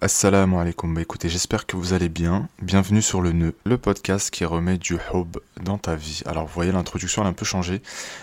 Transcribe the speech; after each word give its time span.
Assalamu 0.00 0.58
alaikum. 0.58 0.94
Bah 0.94 1.00
écoutez, 1.00 1.28
j'espère 1.28 1.66
que 1.66 1.76
vous 1.76 1.92
allez 1.92 2.08
bien. 2.08 2.48
Bienvenue 2.62 3.02
sur 3.02 3.20
le 3.20 3.32
nœud, 3.32 3.56
le 3.64 3.78
podcast 3.78 4.30
qui 4.30 4.44
remet 4.44 4.78
du 4.78 4.94
hub 5.12 5.38
dans 5.60 5.76
ta 5.76 5.96
vie. 5.96 6.22
Alors 6.24 6.46
vous 6.46 6.52
voyez, 6.54 6.70
l'introduction 6.70 7.22
elle 7.22 7.26
a 7.26 7.30
un 7.30 7.32
peu 7.32 7.44
changé. 7.44 7.82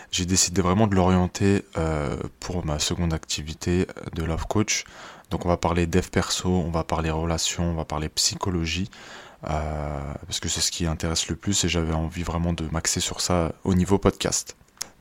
J'ai 0.10 0.26
décidé 0.26 0.62
vraiment 0.62 0.88
de 0.88 0.96
l'orienter 0.96 1.66
euh, 1.76 2.16
pour 2.40 2.66
ma 2.66 2.80
seconde 2.80 3.14
activité 3.14 3.88
de 4.14 4.24
Love 4.24 4.48
Coach. 4.48 4.86
Donc 5.32 5.46
on 5.46 5.50
va 5.50 5.58
parler 5.58 5.86
dev 5.86 6.08
perso, 6.10 6.48
on 6.48 6.72
va 6.72 6.86
parler 6.86 7.10
relations, 7.10 7.72
on 7.72 7.76
va 7.76 7.84
parler 7.84 8.08
psychologie. 8.08 8.90
Euh, 9.50 10.00
parce 10.28 10.40
que 10.40 10.48
c'est 10.48 10.62
ce 10.62 10.72
qui 10.72 10.86
intéresse 10.86 11.28
le 11.28 11.36
plus 11.36 11.66
et 11.66 11.68
j'avais 11.68 11.94
envie 11.94 12.24
vraiment 12.24 12.54
de 12.54 12.64
m'axer 12.72 13.02
sur 13.02 13.20
ça 13.20 13.52
au 13.66 13.74
niveau 13.74 13.98
podcast. 13.98 14.56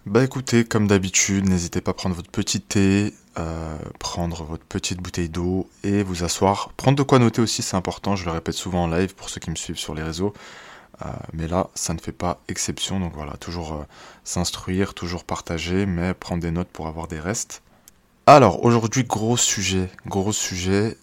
Bah 0.07 0.23
écoutez, 0.23 0.66
comme 0.66 0.86
d'habitude, 0.86 1.48
n'hésitez 1.48 1.80
pas 1.80 1.93
à 1.93 1.95
prendre 1.95 2.14
votre 2.14 2.30
petit 2.30 2.61
thé, 2.61 3.14
euh, 3.39 3.79
prendre 3.98 4.45
votre 4.45 4.64
petite 4.66 5.00
bouteille 5.00 5.30
d'eau 5.30 5.66
et 5.82 6.03
vous 6.03 6.25
asseoir. 6.25 6.75
Prendre 6.77 6.98
de 6.98 7.03
quoi 7.03 7.18
noter 7.18 7.41
aussi, 7.41 7.62
c'est 7.62 7.75
important, 7.75 8.14
je 8.14 8.27
le 8.27 8.30
répète 8.30 8.54
souvent 8.54 8.82
en 8.82 8.89
live 8.89 9.14
pour 9.14 9.30
ceux 9.30 9.40
qui 9.40 9.49
me 9.49 9.54
suivent 9.54 9.79
sur 9.79 9.94
les 9.94 10.03
réseaux. 10.03 10.35
Euh, 11.00 11.08
mais 11.32 11.49
là, 11.49 11.71
ça 11.75 11.94
ne 11.94 11.99
fait 11.99 12.13
pas 12.13 12.43
exception, 12.49 13.00
donc 13.00 13.14
voilà, 13.14 13.32
toujours 13.39 13.72
euh, 13.72 13.85
s'instruire, 14.25 14.93
toujours 14.93 15.25
partager, 15.25 15.86
mais 15.86 16.13
prendre 16.13 16.43
des 16.43 16.50
notes 16.50 16.68
pour 16.68 16.86
avoir 16.86 17.08
des 17.08 17.18
restes. 17.18 17.63
Alors, 18.27 18.63
aujourd'hui, 18.63 19.05
gros 19.05 19.39
sujet, 19.39 19.89
gros 20.07 20.32
sujet, 20.32 20.99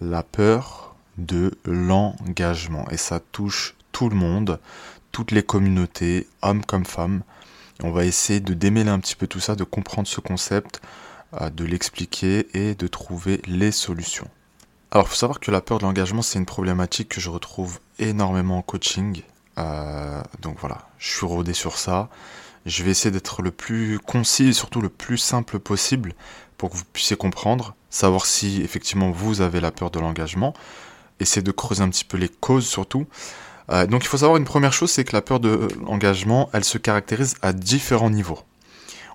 la 0.00 0.22
peur 0.22 0.94
de 1.16 1.58
l'engagement. 1.64 2.86
Et 2.92 2.96
ça 2.98 3.18
touche 3.18 3.74
tout 3.90 4.08
le 4.08 4.16
monde, 4.16 4.60
toutes 5.10 5.32
les 5.32 5.42
communautés, 5.42 6.28
hommes 6.42 6.64
comme 6.64 6.86
femmes 6.86 7.22
on 7.82 7.90
va 7.90 8.04
essayer 8.04 8.40
de 8.40 8.54
démêler 8.54 8.90
un 8.90 8.98
petit 8.98 9.16
peu 9.16 9.26
tout 9.26 9.40
ça, 9.40 9.54
de 9.54 9.64
comprendre 9.64 10.08
ce 10.08 10.20
concept, 10.20 10.80
euh, 11.40 11.50
de 11.50 11.64
l'expliquer 11.64 12.48
et 12.54 12.74
de 12.74 12.86
trouver 12.86 13.40
les 13.46 13.72
solutions. 13.72 14.28
Alors, 14.90 15.06
il 15.06 15.10
faut 15.10 15.16
savoir 15.16 15.40
que 15.40 15.50
la 15.50 15.60
peur 15.60 15.78
de 15.78 15.84
l'engagement, 15.84 16.22
c'est 16.22 16.38
une 16.38 16.46
problématique 16.46 17.10
que 17.10 17.20
je 17.20 17.28
retrouve 17.28 17.78
énormément 17.98 18.58
en 18.58 18.62
coaching. 18.62 19.22
Euh, 19.58 20.22
donc 20.40 20.56
voilà, 20.60 20.88
je 20.98 21.10
suis 21.10 21.26
rodé 21.26 21.52
sur 21.52 21.78
ça. 21.78 22.08
Je 22.66 22.82
vais 22.82 22.90
essayer 22.90 23.10
d'être 23.10 23.42
le 23.42 23.50
plus 23.50 23.98
concis 23.98 24.48
et 24.48 24.52
surtout 24.52 24.80
le 24.80 24.88
plus 24.88 25.18
simple 25.18 25.58
possible 25.58 26.14
pour 26.56 26.70
que 26.70 26.76
vous 26.76 26.84
puissiez 26.92 27.16
comprendre, 27.16 27.74
savoir 27.90 28.26
si 28.26 28.62
effectivement 28.62 29.10
vous 29.10 29.40
avez 29.40 29.60
la 29.60 29.70
peur 29.70 29.90
de 29.90 30.00
l'engagement, 30.00 30.54
essayer 31.20 31.42
de 31.42 31.52
creuser 31.52 31.82
un 31.82 31.88
petit 31.88 32.04
peu 32.04 32.16
les 32.16 32.28
causes 32.28 32.66
surtout, 32.66 33.06
euh, 33.70 33.86
donc 33.86 34.04
il 34.04 34.08
faut 34.08 34.18
savoir 34.18 34.38
une 34.38 34.44
première 34.44 34.72
chose, 34.72 34.90
c'est 34.90 35.04
que 35.04 35.14
la 35.14 35.22
peur 35.22 35.40
de 35.40 35.68
l'engagement, 35.84 36.48
elle 36.52 36.64
se 36.64 36.78
caractérise 36.78 37.36
à 37.42 37.52
différents 37.52 38.10
niveaux. 38.10 38.40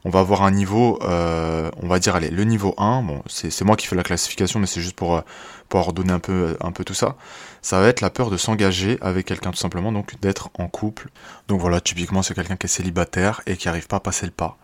On 0.05 0.09
va 0.09 0.19
avoir 0.19 0.43
un 0.43 0.51
niveau, 0.51 0.99
euh, 1.03 1.71
on 1.81 1.87
va 1.87 1.97
dire, 1.97 2.15
allez, 2.15 2.29
le 2.29 2.43
niveau 2.43 2.73
1, 2.77 3.03
bon, 3.03 3.23
c'est 3.27 3.61
moi 3.63 3.77
qui 3.77 3.87
fais 3.87 3.95
la 3.95 4.03
classification, 4.03 4.59
mais 4.59 4.67
c'est 4.67 4.81
juste 4.81 4.97
pour, 4.97 5.15
euh, 5.15 5.21
pour 5.69 5.79
ordonner 5.79 6.11
un 6.11 6.19
peu, 6.19 6.57
un 6.59 6.71
peu 6.71 6.83
tout 6.83 6.93
ça. 6.93 7.15
Ça 7.61 7.79
va 7.79 7.87
être 7.87 8.01
la 8.01 8.09
peur 8.09 8.29
de 8.29 8.35
s'engager 8.35 8.97
avec 9.01 9.25
quelqu'un 9.25 9.51
tout 9.51 9.57
simplement, 9.57 9.93
donc 9.93 10.19
d'être 10.19 10.49
en 10.55 10.67
couple. 10.67 11.09
Donc 11.47 11.61
voilà, 11.61 11.79
typiquement 11.79 12.21
c'est 12.21 12.33
quelqu'un 12.33 12.57
qui 12.57 12.65
est 12.65 12.69
célibataire 12.69 13.41
et 13.47 13.55
qui 13.55 13.67
n'arrive 13.67 13.87
pas 13.87 13.97
à 13.97 14.01
passer 14.01 14.25
le 14.25 14.33
pas. 14.33 14.57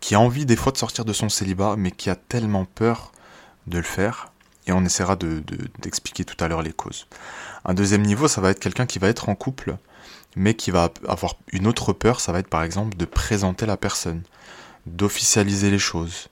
qui 0.00 0.14
a 0.14 0.20
envie 0.20 0.46
des 0.46 0.56
fois 0.56 0.70
de 0.72 0.78
sortir 0.78 1.04
de 1.04 1.12
son 1.12 1.28
célibat, 1.28 1.74
mais 1.76 1.90
qui 1.90 2.08
a 2.08 2.14
tellement 2.14 2.64
peur 2.64 3.12
de 3.66 3.78
le 3.78 3.84
faire 3.84 4.32
et 4.66 4.72
on 4.72 4.84
essaiera 4.84 5.16
d'expliquer 5.16 6.24
de, 6.24 6.32
tout 6.32 6.42
à 6.42 6.48
l'heure 6.48 6.62
les 6.62 6.72
causes. 6.72 7.06
Un 7.64 7.74
deuxième 7.74 8.02
niveau, 8.02 8.28
ça 8.28 8.40
va 8.40 8.50
être 8.50 8.60
quelqu'un 8.60 8.86
qui 8.86 8.98
va 8.98 9.08
être 9.08 9.28
en 9.28 9.34
couple, 9.34 9.76
mais 10.36 10.54
qui 10.54 10.70
va 10.70 10.90
avoir 11.06 11.34
une 11.52 11.66
autre 11.66 11.92
peur, 11.92 12.20
ça 12.20 12.32
va 12.32 12.38
être 12.40 12.48
par 12.48 12.62
exemple 12.62 12.96
de 12.96 13.04
présenter 13.04 13.66
la 13.66 13.76
personne, 13.76 14.22
d'officialiser 14.86 15.70
les 15.70 15.78
choses, 15.78 16.28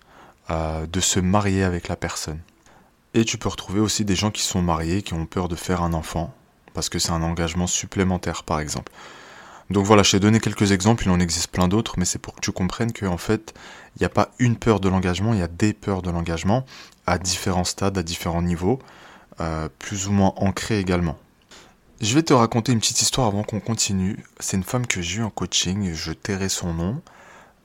euh, 0.50 0.86
de 0.86 1.00
se 1.00 1.20
marier 1.20 1.62
avec 1.62 1.88
la 1.88 1.96
personne. 1.96 2.40
Et 3.14 3.24
tu 3.24 3.38
peux 3.38 3.48
retrouver 3.48 3.80
aussi 3.80 4.04
des 4.04 4.16
gens 4.16 4.30
qui 4.30 4.42
sont 4.42 4.62
mariés, 4.62 5.02
qui 5.02 5.14
ont 5.14 5.26
peur 5.26 5.48
de 5.48 5.56
faire 5.56 5.82
un 5.82 5.92
enfant, 5.92 6.34
parce 6.74 6.88
que 6.88 6.98
c'est 6.98 7.12
un 7.12 7.22
engagement 7.22 7.66
supplémentaire 7.66 8.42
par 8.42 8.60
exemple. 8.60 8.92
Donc 9.70 9.86
voilà, 9.86 10.02
je 10.02 10.10
t'ai 10.10 10.20
donné 10.20 10.40
quelques 10.40 10.72
exemples, 10.72 11.04
il 11.04 11.10
en 11.10 11.20
existe 11.20 11.50
plein 11.50 11.68
d'autres, 11.68 11.94
mais 11.96 12.04
c'est 12.04 12.18
pour 12.18 12.34
que 12.34 12.40
tu 12.40 12.52
comprennes 12.52 12.92
qu'en 12.92 13.16
fait, 13.16 13.54
il 13.96 14.00
n'y 14.00 14.06
a 14.06 14.10
pas 14.10 14.30
une 14.38 14.56
peur 14.56 14.80
de 14.80 14.88
l'engagement, 14.88 15.32
il 15.32 15.40
y 15.40 15.42
a 15.42 15.48
des 15.48 15.72
peurs 15.72 16.02
de 16.02 16.10
l'engagement 16.10 16.66
à 17.06 17.18
différents 17.18 17.64
stades, 17.64 17.98
à 17.98 18.02
différents 18.02 18.42
niveaux, 18.42 18.78
euh, 19.40 19.68
plus 19.78 20.08
ou 20.08 20.12
moins 20.12 20.34
ancrées 20.36 20.78
également. 20.78 21.18
Je 22.00 22.14
vais 22.14 22.22
te 22.22 22.32
raconter 22.32 22.72
une 22.72 22.80
petite 22.80 23.00
histoire 23.00 23.28
avant 23.28 23.44
qu'on 23.44 23.60
continue. 23.60 24.24
C'est 24.40 24.56
une 24.56 24.64
femme 24.64 24.86
que 24.86 25.00
j'ai 25.00 25.20
eue 25.20 25.22
en 25.24 25.30
coaching, 25.30 25.92
je 25.94 26.12
tairai 26.12 26.48
son 26.48 26.74
nom, 26.74 27.00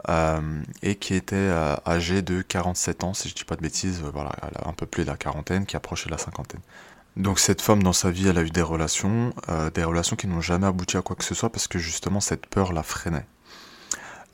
euh, 0.09 0.61
et 0.83 0.95
qui 0.95 1.15
était 1.15 1.35
euh, 1.35 1.75
âgée 1.85 2.21
de 2.21 2.41
47 2.41 3.03
ans, 3.03 3.13
si 3.13 3.29
je 3.29 3.35
dis 3.35 3.43
pas 3.43 3.55
de 3.55 3.61
bêtises, 3.61 4.01
voilà, 4.13 4.31
un 4.65 4.73
peu 4.73 4.85
plus 4.85 5.03
de 5.03 5.09
la 5.09 5.17
quarantaine, 5.17 5.65
qui 5.65 5.75
approchait 5.75 6.09
la 6.09 6.17
cinquantaine. 6.17 6.61
Donc 7.15 7.39
cette 7.39 7.61
femme 7.61 7.81
dans 7.81 7.93
sa 7.93 8.11
vie, 8.11 8.27
elle 8.27 8.37
a 8.37 8.43
eu 8.43 8.51
des 8.51 8.61
relations, 8.61 9.33
des 9.73 9.83
relations 9.83 10.15
qui 10.15 10.27
n'ont 10.27 10.41
jamais 10.41 10.67
abouti 10.67 10.97
à 10.97 11.01
quoi 11.01 11.15
que 11.15 11.23
ce 11.23 11.33
soit 11.33 11.49
parce 11.49 11.67
que 11.67 11.79
justement 11.79 12.19
cette 12.19 12.45
peur 12.45 12.73
la 12.73 12.83
freinait. 12.83 13.25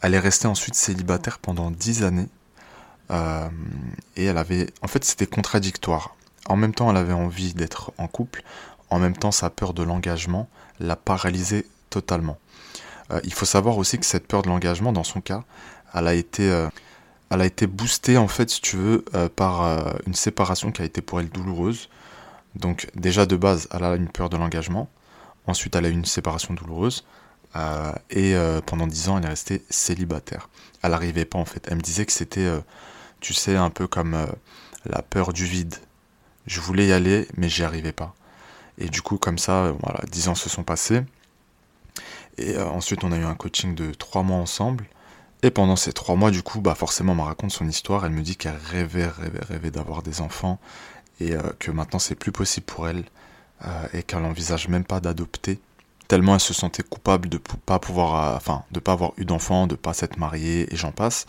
Elle 0.01 0.13
est 0.15 0.19
restée 0.19 0.47
ensuite 0.47 0.75
célibataire 0.75 1.39
pendant 1.39 1.71
dix 1.71 2.03
années 2.03 2.27
euh, 3.11 3.49
et 4.15 4.25
elle 4.25 4.37
avait, 4.37 4.67
en 4.81 4.87
fait, 4.87 5.03
c'était 5.03 5.27
contradictoire. 5.27 6.15
En 6.47 6.55
même 6.55 6.73
temps, 6.73 6.89
elle 6.89 6.97
avait 6.97 7.13
envie 7.13 7.53
d'être 7.53 7.91
en 7.97 8.07
couple, 8.07 8.43
en 8.89 8.99
même 8.99 9.15
temps, 9.15 9.31
sa 9.31 9.49
peur 9.49 9.73
de 9.73 9.83
l'engagement 9.83 10.49
l'a 10.79 10.95
paralysée 10.95 11.65
totalement. 11.89 12.37
Euh, 13.11 13.19
il 13.23 13.33
faut 13.33 13.45
savoir 13.45 13.77
aussi 13.77 13.97
que 13.97 14.05
cette 14.05 14.27
peur 14.27 14.41
de 14.41 14.49
l'engagement, 14.49 14.91
dans 14.91 15.03
son 15.03 15.21
cas, 15.21 15.43
elle 15.93 16.07
a 16.07 16.13
été, 16.13 16.43
elle 17.29 17.41
a 17.41 17.45
été 17.45 17.67
boostée 17.67 18.17
en 18.17 18.27
fait, 18.27 18.49
si 18.49 18.61
tu 18.61 18.77
veux, 18.77 19.05
par 19.35 19.95
une 20.07 20.15
séparation 20.15 20.71
qui 20.71 20.81
a 20.81 20.85
été 20.85 21.01
pour 21.03 21.19
elle 21.19 21.29
douloureuse. 21.29 21.89
Donc 22.55 22.89
déjà 22.95 23.27
de 23.27 23.35
base, 23.35 23.67
elle 23.71 23.83
a 23.83 23.95
une 23.95 24.09
peur 24.09 24.29
de 24.29 24.37
l'engagement. 24.37 24.89
Ensuite, 25.45 25.75
elle 25.75 25.85
a 25.85 25.89
eu 25.89 25.93
une 25.93 26.05
séparation 26.05 26.53
douloureuse. 26.55 27.03
Euh, 27.55 27.91
et 28.09 28.35
euh, 28.35 28.61
pendant 28.65 28.87
dix 28.87 29.09
ans, 29.09 29.17
elle 29.17 29.25
est 29.25 29.29
restée 29.29 29.63
célibataire. 29.69 30.49
Elle 30.81 30.91
n'arrivait 30.91 31.25
pas 31.25 31.39
en 31.39 31.45
fait. 31.45 31.65
Elle 31.69 31.77
me 31.77 31.81
disait 31.81 32.05
que 32.05 32.11
c'était, 32.11 32.41
euh, 32.41 32.59
tu 33.23 33.33
sais, 33.33 33.55
un 33.55 33.71
peu 33.71 33.87
comme 33.87 34.27
la 34.85 35.01
peur 35.01 35.33
du 35.33 35.45
vide. 35.45 35.75
Je 36.45 36.59
voulais 36.59 36.87
y 36.87 36.91
aller, 36.91 37.27
mais 37.37 37.49
j'y 37.49 37.63
arrivais 37.63 37.91
pas. 37.91 38.13
Et 38.77 38.89
du 38.89 39.01
coup, 39.01 39.17
comme 39.17 39.37
ça, 39.39 39.73
voilà, 39.81 40.01
dix 40.11 40.27
ans 40.27 40.35
se 40.35 40.49
sont 40.49 40.63
passés. 40.63 41.01
Et 42.37 42.57
ensuite, 42.57 43.03
on 43.03 43.11
a 43.11 43.17
eu 43.17 43.23
un 43.23 43.35
coaching 43.35 43.73
de 43.73 43.93
trois 43.93 44.23
mois 44.23 44.37
ensemble. 44.37 44.85
Et 45.41 45.51
pendant 45.51 45.75
ces 45.75 45.93
trois 45.93 46.15
mois, 46.15 46.31
du 46.31 46.43
coup, 46.43 46.61
bah 46.61 46.75
forcément, 46.75 47.13
elle 47.13 47.19
me 47.19 47.23
raconte 47.23 47.51
son 47.51 47.67
histoire. 47.67 48.05
Elle 48.05 48.11
me 48.11 48.21
dit 48.21 48.35
qu'elle 48.35 48.57
rêvait, 48.57 49.07
rêvait, 49.07 49.43
rêvait 49.47 49.71
d'avoir 49.71 50.03
des 50.03 50.21
enfants 50.21 50.59
et 51.19 51.33
euh, 51.33 51.41
que 51.59 51.71
maintenant 51.71 51.99
c'est 51.99 52.15
plus 52.15 52.31
possible 52.31 52.65
pour 52.65 52.87
elle 52.87 53.03
euh, 53.65 53.87
et 53.93 54.03
qu'elle 54.03 54.21
n'envisage 54.21 54.67
même 54.67 54.83
pas 54.83 54.99
d'adopter 54.99 55.59
tellement 56.07 56.33
elle 56.33 56.39
se 56.39 56.53
sentait 56.53 56.83
coupable 56.83 57.29
de 57.29 57.37
pas 57.37 57.79
pouvoir 57.79 58.41
euh, 58.45 58.79
pas 58.79 58.91
avoir 58.91 59.13
eu 59.17 59.25
d'enfant 59.25 59.67
de 59.67 59.75
pas 59.75 59.93
s'être 59.93 60.17
mariée 60.17 60.71
et 60.73 60.75
j'en 60.75 60.91
passe 60.91 61.25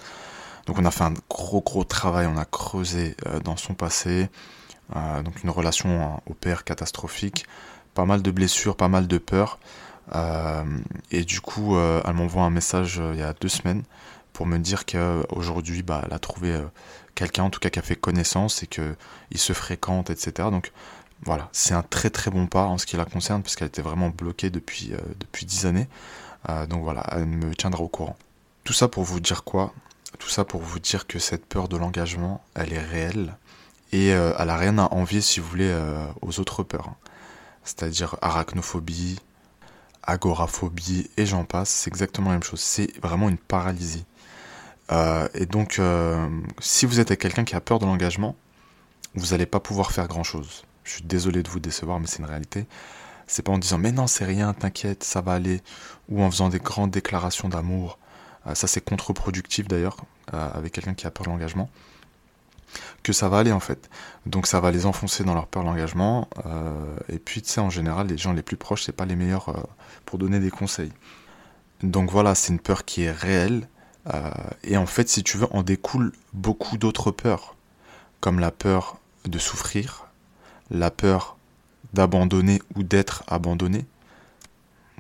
donc 0.67 0.79
on 0.79 0.85
a 0.85 0.91
fait 0.91 1.05
un 1.05 1.15
gros 1.29 1.61
gros 1.61 1.85
travail 1.85 2.27
on 2.27 2.37
a 2.37 2.45
creusé 2.45 3.17
dans 3.45 3.57
son 3.57 3.75
passé 3.75 4.29
donc 4.95 5.43
une 5.43 5.51
relation 5.51 6.23
au 6.27 6.35
père 6.35 6.65
catastrophique 6.65 7.47
pas 7.95 8.05
mal 8.05 8.23
de 8.23 8.31
blessures 8.31 8.77
pas 8.77 8.89
mal 8.89 9.07
de 9.07 9.19
peurs 9.19 9.59
et 11.11 11.25
du 11.25 11.41
coup 11.41 11.77
elle 11.79 12.15
m'envoie 12.15 12.45
un 12.45 12.51
message 12.51 13.01
il 13.13 13.19
y 13.19 13.23
a 13.23 13.35
deux 13.35 13.49
semaines 13.49 13.83
pour 14.33 14.47
me 14.47 14.59
dire 14.59 14.87
qu'aujourd'hui 14.87 15.83
bah, 15.83 16.03
elle 16.07 16.13
a 16.13 16.19
trouvé 16.19 16.61
quelqu'un 17.15 17.45
en 17.45 17.51
tout 17.51 17.61
cas 17.61 17.71
qui 17.71 17.79
a 17.79 17.83
fait 17.83 17.97
connaissance 17.97 18.63
et 18.63 18.67
qu'il 18.67 18.97
se 19.37 19.53
fréquente, 19.53 20.11
etc. 20.11 20.49
Donc 20.51 20.73
voilà, 21.23 21.49
c'est 21.53 21.75
un 21.75 21.83
très 21.83 22.11
très 22.11 22.31
bon 22.31 22.47
pas 22.47 22.65
en 22.65 22.79
ce 22.79 22.87
qui 22.87 22.97
la 22.97 23.05
concerne, 23.05 23.43
parce 23.43 23.57
qu'elle 23.57 23.69
était 23.69 23.83
vraiment 23.83 24.11
bloquée 24.11 24.51
depuis, 24.51 24.93
euh, 24.93 24.99
depuis 25.21 25.47
10 25.47 25.67
années. 25.67 25.89
Euh, 26.49 26.67
donc 26.67 26.83
voilà, 26.83 27.05
elle 27.13 27.27
me 27.27 27.55
tiendra 27.55 27.83
au 27.83 27.89
courant. 27.89 28.17
Tout 28.65 28.73
ça 28.73 28.89
pour 28.89 29.05
vous 29.05 29.21
dire 29.21 29.45
quoi? 29.45 29.73
Tout 30.25 30.31
ça 30.31 30.47
pour 30.47 30.63
vous 30.63 30.79
dire 30.79 31.07
que 31.07 31.19
cette 31.19 31.45
peur 31.45 31.69
de 31.69 31.77
l'engagement, 31.77 32.43
elle 32.55 32.73
est 32.73 32.83
réelle, 32.83 33.37
et 33.93 34.15
euh, 34.15 34.33
elle 34.39 34.49
a 34.49 34.57
rien 34.57 34.79
à 34.79 34.91
envier, 34.95 35.21
si 35.21 35.39
vous 35.39 35.47
voulez, 35.47 35.71
aux 36.23 36.41
autres 36.41 36.63
peurs. 36.63 36.95
C'est-à-dire 37.63 38.17
arachnophobie, 38.23 39.21
agoraphobie, 40.03 41.11
et 41.19 41.27
j'en 41.27 41.45
passe, 41.45 41.69
c'est 41.69 41.91
exactement 41.91 42.31
la 42.31 42.37
même 42.37 42.43
chose. 42.43 42.61
C'est 42.61 42.99
vraiment 43.03 43.29
une 43.29 43.37
paralysie. 43.37 44.07
Euh, 44.93 45.29
et 45.35 45.45
donc, 45.45 45.79
euh, 45.79 46.27
si 46.59 46.87
vous 46.87 47.01
êtes 47.01 47.15
quelqu'un 47.19 47.45
qui 47.45 47.55
a 47.55 47.61
peur 47.61 47.79
de 47.79 47.85
l'engagement, 47.85 48.35
vous 49.15 49.29
n'allez 49.29 49.45
pas 49.45 49.61
pouvoir 49.61 49.93
faire 49.93 50.09
grand-chose. 50.09 50.65
Je 50.85 50.93
suis 50.93 51.05
désolé 51.05 51.43
de 51.43 51.51
vous 51.51 51.61
décevoir, 51.61 52.01
mais 52.01 52.07
c'est 52.07 52.21
une 52.21 52.25
réalité. 52.25 52.67
C'est 53.27 53.43
pas 53.43 53.53
en 53.53 53.59
disant 53.59 53.77
mais 53.77 53.93
non 53.93 54.07
c'est 54.07 54.25
rien, 54.25 54.55
t'inquiète, 54.55 55.05
ça 55.05 55.21
va 55.21 55.33
aller, 55.35 55.61
ou 56.09 56.23
en 56.23 56.31
faisant 56.31 56.49
des 56.49 56.61
grandes 56.61 56.91
déclarations 56.91 57.51
d'amour. 57.51 57.99
Euh, 58.47 58.55
ça 58.55 58.67
c'est 58.67 58.83
contre-productif 58.83 59.69
d'ailleurs 59.69 59.97
avec 60.33 60.73
quelqu'un 60.73 60.95
qui 60.95 61.07
a 61.07 61.11
peur 61.11 61.27
de 61.27 61.31
l'engagement. 61.31 61.69
Que 63.03 63.13
ça 63.13 63.29
va 63.29 63.39
aller 63.39 63.53
en 63.53 63.61
fait. 63.61 63.89
Donc 64.27 64.47
ça 64.47 64.61
va 64.61 64.71
les 64.71 64.87
enfoncer 64.87 65.23
dans 65.23 65.35
leur 65.35 65.47
peur 65.47 65.63
de 65.63 65.69
l'engagement. 65.69 66.29
et 67.09 67.19
puis 67.19 67.43
tu 67.43 67.51
sais 67.51 67.61
en 67.61 67.71
général 67.71 68.09
les 68.09 68.19
gens 68.19 68.33
les 68.33 68.43
plus 68.43 68.57
proches 68.57 68.85
c'est 68.85 68.93
pas 68.93 69.05
les 69.05 69.17
meilleurs 69.17 69.67
pour 70.07 70.19
donner 70.19 70.41
des 70.41 70.51
conseils. 70.51 70.93
Donc 71.83 72.11
voilà 72.11 72.35
c'est 72.35 72.53
une 72.53 72.59
peur 72.59 72.85
qui 72.85 73.03
est 73.03 73.13
réelle 73.13 73.69
euh, 74.13 74.31
et 74.63 74.77
en 74.77 74.87
fait, 74.87 75.09
si 75.09 75.23
tu 75.23 75.39
veux, 75.39 75.47
en 75.55 75.63
découle 75.63 76.13
beaucoup 76.33 76.77
d'autres 76.77 77.11
peurs, 77.11 77.57
comme 78.21 78.39
la 78.39 78.51
peur 78.51 78.99
de 79.25 79.39
souffrir, 79.39 80.09
la 80.71 80.91
peur 80.91 81.37
d'abandonner 81.93 82.61
ou 82.77 82.83
d'être 82.83 83.25
abandonné, 83.27 83.87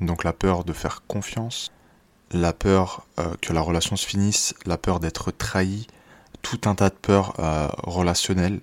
donc 0.00 0.25
la 0.25 0.32
peur 0.32 0.65
de 0.65 0.73
faire 0.73 1.03
confiance, 1.06 1.71
la 2.32 2.53
peur 2.53 3.06
euh, 3.19 3.35
que 3.41 3.53
la 3.53 3.61
relation 3.61 3.97
se 3.97 4.06
finisse, 4.06 4.55
la 4.67 4.79
peur 4.79 5.00
d'être 5.00 5.31
trahi, 5.31 5.87
tout 6.43 6.61
un 6.67 6.75
tas 6.75 6.91
de 6.91 6.94
peurs 6.94 7.35
euh, 7.38 7.69
relationnelles 7.82 8.61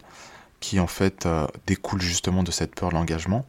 qui 0.60 0.80
en 0.80 0.88
fait 0.88 1.26
euh, 1.26 1.48
découlent 1.66 2.02
justement 2.02 2.44
de 2.44 2.52
cette 2.52 2.76
peur 2.76 2.90
de 2.90 2.96
l'engagement. 2.96 3.46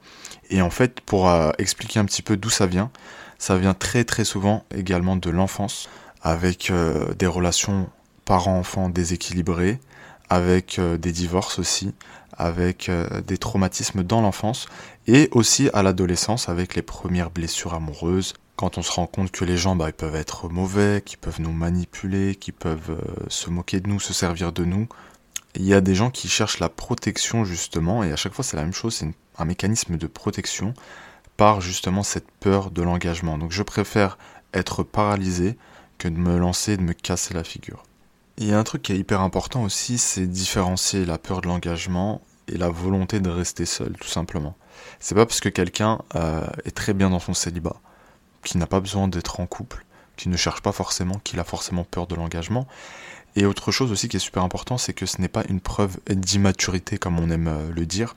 Et 0.50 0.62
en 0.62 0.70
fait, 0.70 1.00
pour 1.00 1.30
expliquer 1.58 1.98
un 1.98 2.04
petit 2.04 2.22
peu 2.22 2.36
d'où 2.36 2.50
ça 2.50 2.66
vient, 2.66 2.90
ça 3.38 3.56
vient 3.56 3.74
très 3.74 4.04
très 4.04 4.24
souvent 4.24 4.64
également 4.74 5.16
de 5.16 5.30
l'enfance, 5.30 5.88
avec 6.22 6.70
des 7.18 7.26
relations 7.26 7.88
parents-enfants 8.26 8.90
déséquilibrées, 8.90 9.80
avec 10.28 10.78
des 10.78 11.12
divorces 11.12 11.58
aussi, 11.58 11.94
avec 12.36 12.90
des 13.26 13.38
traumatismes 13.38 14.02
dans 14.02 14.20
l'enfance, 14.20 14.66
et 15.06 15.30
aussi 15.32 15.70
à 15.72 15.82
l'adolescence 15.82 16.50
avec 16.50 16.74
les 16.74 16.82
premières 16.82 17.30
blessures 17.30 17.72
amoureuses, 17.72 18.34
quand 18.62 18.78
on 18.78 18.82
se 18.82 18.92
rend 18.92 19.08
compte 19.08 19.32
que 19.32 19.44
les 19.44 19.56
gens 19.56 19.74
bah, 19.74 19.90
peuvent 19.90 20.14
être 20.14 20.48
mauvais, 20.48 21.02
qu'ils 21.04 21.18
peuvent 21.18 21.40
nous 21.40 21.50
manipuler, 21.50 22.36
qu'ils 22.36 22.54
peuvent 22.54 22.90
euh, 22.90 23.24
se 23.26 23.50
moquer 23.50 23.80
de 23.80 23.88
nous, 23.88 23.98
se 23.98 24.12
servir 24.12 24.52
de 24.52 24.64
nous. 24.64 24.86
Il 25.56 25.64
y 25.64 25.74
a 25.74 25.80
des 25.80 25.96
gens 25.96 26.10
qui 26.10 26.28
cherchent 26.28 26.60
la 26.60 26.68
protection 26.68 27.44
justement, 27.44 28.04
et 28.04 28.12
à 28.12 28.16
chaque 28.16 28.32
fois 28.32 28.44
c'est 28.44 28.56
la 28.56 28.62
même 28.62 28.72
chose, 28.72 28.94
c'est 28.94 29.12
un 29.36 29.44
mécanisme 29.46 29.96
de 29.96 30.06
protection 30.06 30.74
par 31.36 31.60
justement 31.60 32.04
cette 32.04 32.30
peur 32.38 32.70
de 32.70 32.82
l'engagement. 32.82 33.36
Donc 33.36 33.50
je 33.50 33.64
préfère 33.64 34.16
être 34.54 34.84
paralysé 34.84 35.58
que 35.98 36.06
de 36.06 36.16
me 36.16 36.38
lancer, 36.38 36.76
de 36.76 36.82
me 36.82 36.92
casser 36.92 37.34
la 37.34 37.42
figure. 37.42 37.82
Il 38.38 38.46
y 38.46 38.52
a 38.52 38.60
un 38.60 38.64
truc 38.64 38.82
qui 38.82 38.92
est 38.92 38.96
hyper 38.96 39.22
important 39.22 39.64
aussi, 39.64 39.98
c'est 39.98 40.28
différencier 40.28 41.04
la 41.04 41.18
peur 41.18 41.40
de 41.40 41.48
l'engagement 41.48 42.22
et 42.46 42.58
la 42.58 42.68
volonté 42.68 43.18
de 43.18 43.28
rester 43.28 43.66
seul, 43.66 43.94
tout 44.00 44.06
simplement. 44.06 44.54
C'est 45.00 45.16
pas 45.16 45.26
parce 45.26 45.40
que 45.40 45.48
quelqu'un 45.48 45.98
euh, 46.14 46.46
est 46.64 46.76
très 46.76 46.94
bien 46.94 47.10
dans 47.10 47.18
son 47.18 47.34
célibat 47.34 47.80
qui 48.44 48.58
n'a 48.58 48.66
pas 48.66 48.80
besoin 48.80 49.08
d'être 49.08 49.40
en 49.40 49.46
couple, 49.46 49.84
qui 50.16 50.28
ne 50.28 50.36
cherche 50.36 50.60
pas 50.60 50.72
forcément, 50.72 51.20
qu'il 51.24 51.38
a 51.40 51.44
forcément 51.44 51.84
peur 51.84 52.06
de 52.06 52.14
l'engagement. 52.14 52.66
Et 53.34 53.46
autre 53.46 53.72
chose 53.72 53.90
aussi 53.90 54.08
qui 54.08 54.16
est 54.16 54.20
super 54.20 54.42
important, 54.42 54.76
c'est 54.76 54.92
que 54.92 55.06
ce 55.06 55.20
n'est 55.20 55.28
pas 55.28 55.42
une 55.48 55.60
preuve 55.60 55.98
d'immaturité 56.10 56.98
comme 56.98 57.18
on 57.18 57.30
aime 57.30 57.48
euh, 57.48 57.70
le 57.74 57.86
dire. 57.86 58.14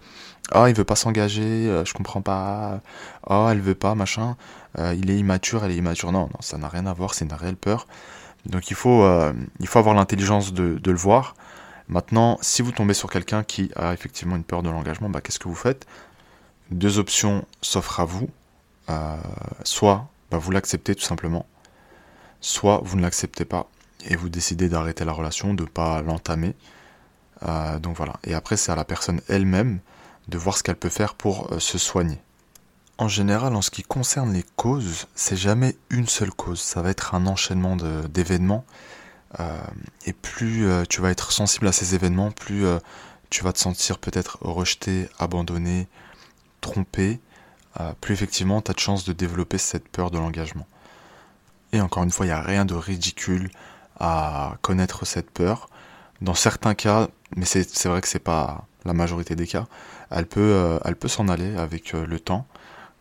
Ah, 0.51 0.69
il 0.69 0.75
veut 0.75 0.83
pas 0.83 0.97
s'engager, 0.97 1.41
euh, 1.41 1.85
je 1.85 1.93
comprends 1.93 2.21
pas. 2.21 2.81
Ah, 3.25 3.47
elle 3.51 3.61
veut 3.61 3.75
pas, 3.75 3.95
machin. 3.95 4.35
Euh, 4.77 4.93
il 4.97 5.09
est 5.09 5.17
immature, 5.17 5.63
elle 5.63 5.71
est 5.71 5.77
immature. 5.77 6.11
Non, 6.11 6.23
non, 6.23 6.41
ça 6.41 6.57
n'a 6.57 6.67
rien 6.67 6.85
à 6.85 6.93
voir, 6.93 7.13
c'est 7.13 7.25
une 7.25 7.33
réelle 7.33 7.55
peur. 7.55 7.87
Donc 8.45 8.69
il 8.69 8.75
faut, 8.75 9.03
il 9.59 9.67
faut 9.67 9.79
avoir 9.79 9.95
l'intelligence 9.95 10.53
de, 10.53 10.77
de, 10.77 10.91
le 10.91 10.97
voir. 10.97 11.35
Maintenant, 11.87 12.37
si 12.41 12.61
vous 12.61 12.71
tombez 12.71 12.93
sur 12.93 13.09
quelqu'un 13.09 13.43
qui 13.43 13.71
a 13.75 13.91
effectivement 13.93 14.35
une 14.35 14.43
peur 14.43 14.61
de 14.61 14.69
l'engagement, 14.69 15.09
bah, 15.09 15.19
qu'est-ce 15.21 15.39
que 15.39 15.47
vous 15.47 15.55
faites? 15.55 15.87
Deux 16.69 16.99
options 16.99 17.45
s'offrent 17.61 18.01
à 18.01 18.05
vous. 18.05 18.29
soit 19.63 20.07
vous 20.37 20.51
l'acceptez 20.51 20.95
tout 20.95 21.03
simplement, 21.03 21.45
soit 22.41 22.81
vous 22.83 22.97
ne 22.97 23.01
l'acceptez 23.01 23.45
pas 23.45 23.69
et 24.07 24.15
vous 24.15 24.29
décidez 24.29 24.69
d'arrêter 24.69 25.05
la 25.05 25.11
relation, 25.11 25.53
de 25.53 25.63
ne 25.63 25.67
pas 25.67 26.01
l'entamer. 26.01 26.55
Euh, 27.43 27.79
donc 27.79 27.97
voilà. 27.97 28.13
Et 28.23 28.33
après, 28.33 28.57
c'est 28.57 28.71
à 28.71 28.75
la 28.75 28.85
personne 28.85 29.21
elle-même 29.27 29.79
de 30.27 30.37
voir 30.37 30.57
ce 30.57 30.63
qu'elle 30.63 30.75
peut 30.75 30.89
faire 30.89 31.15
pour 31.15 31.51
euh, 31.51 31.59
se 31.59 31.77
soigner. 31.77 32.19
En 32.97 33.07
général, 33.07 33.55
en 33.55 33.61
ce 33.61 33.71
qui 33.71 33.83
concerne 33.83 34.33
les 34.33 34.45
causes, 34.55 35.07
c'est 35.15 35.35
jamais 35.35 35.75
une 35.89 36.07
seule 36.07 36.31
cause. 36.31 36.61
Ça 36.61 36.81
va 36.81 36.91
être 36.91 37.13
un 37.13 37.27
enchaînement 37.27 37.75
d'événements. 37.75 38.63
Euh, 39.39 39.59
et 40.05 40.13
plus 40.13 40.65
tu 40.87 41.01
vas 41.01 41.11
être 41.11 41.33
sensible 41.33 41.67
à 41.67 41.73
ces 41.73 41.93
événements, 41.93 42.31
plus 42.31 42.63
tu 43.29 43.43
vas 43.43 43.51
te 43.51 43.59
sentir 43.59 43.97
peut-être 43.97 44.37
rejeté, 44.39 45.09
abandonné, 45.19 45.89
trompé, 46.61 47.19
plus 48.01 48.13
effectivement 48.13 48.61
tu 48.61 48.71
as 48.71 48.73
de 48.73 48.79
chances 48.79 49.05
de 49.05 49.13
développer 49.13 49.57
cette 49.57 49.87
peur 49.89 50.11
de 50.11 50.17
l'engagement. 50.17 50.67
Et 51.73 51.81
encore 51.81 52.03
une 52.03 52.11
fois, 52.11 52.25
il 52.25 52.29
n'y 52.29 52.33
a 52.33 52.41
rien 52.41 52.63
de 52.63 52.73
ridicule 52.73 53.49
à 53.99 54.55
connaître 54.61 55.05
cette 55.05 55.29
peur. 55.29 55.69
Dans 56.21 56.33
certains 56.33 56.73
cas, 56.73 57.09
mais 57.35 57.45
c'est 57.45 57.85
vrai 57.85 57.99
que 57.99 58.07
c'est 58.07 58.19
pas 58.19 58.65
la 58.85 58.93
majorité 58.93 59.35
des 59.35 59.47
cas, 59.47 59.65
elle 60.09 60.25
peut, 60.25 60.39
euh, 60.39 60.79
peut 60.97 61.07
s'en 61.07 61.27
aller 61.27 61.55
avec 61.57 61.93
euh, 61.93 62.05
le 62.05 62.19
temps. 62.19 62.47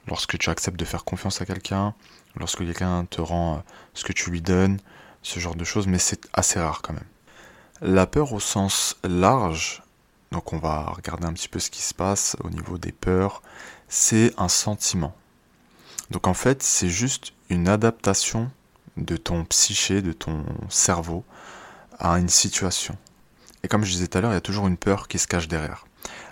Lorsque 0.09 0.37
tu 0.39 0.51
acceptes 0.51 0.79
de 0.79 0.85
faire 0.85 1.05
confiance 1.05 1.41
à 1.41 1.47
quelqu'un, 1.47 1.95
lorsque 2.37 2.59
quelqu'un 2.59 3.05
te 3.05 3.21
rend 3.21 3.63
ce 3.95 4.05
que 4.05 4.13
tu 4.13 4.31
lui 4.31 4.43
donnes, 4.43 4.79
ce 5.23 5.39
genre 5.39 5.55
de 5.55 5.65
choses, 5.65 5.87
mais 5.87 5.99
c'est 5.99 6.29
assez 6.33 6.59
rare 6.59 6.83
quand 6.83 6.95
même. 6.95 7.07
La 7.81 8.07
peur 8.07 8.33
au 8.33 8.41
sens 8.41 8.97
large, 9.05 9.84
donc 10.35 10.53
on 10.53 10.59
va 10.59 10.87
regarder 10.87 11.27
un 11.27 11.33
petit 11.33 11.49
peu 11.49 11.61
ce 11.61 11.71
qui 11.71 11.81
se 11.81 11.95
passe 11.95 12.37
au 12.43 12.51
niveau 12.51 12.77
des 12.77 12.91
peurs, 12.91 13.41
c'est 13.89 14.35
un 14.37 14.49
sentiment. 14.49 15.15
Donc 16.11 16.27
en 16.27 16.35
fait, 16.35 16.61
c'est 16.61 16.89
juste 16.89 17.33
une 17.51 17.69
adaptation 17.69 18.51
de 18.97 19.17
ton 19.17 19.45
psyché, 19.45 20.03
de 20.03 20.13
ton 20.13 20.45
cerveau 20.69 21.25
à 22.01 22.19
une 22.19 22.29
situation. 22.29 22.99
Et 23.63 23.69
comme 23.69 23.85
je 23.85 23.93
disais 23.93 24.09
tout 24.09 24.19
à 24.19 24.23
l'heure, 24.23 24.33
il 24.33 24.35
y 24.35 24.37
a 24.37 24.41
toujours 24.41 24.67
une 24.67 24.77
peur 24.77 25.07
qui 25.07 25.21
se 25.21 25.29
cache 25.29 25.47
derrière. 25.47 25.87